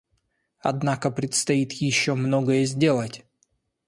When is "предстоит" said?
1.11-1.73